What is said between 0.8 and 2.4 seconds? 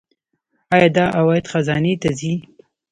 دا عواید خزانې ته ځي؟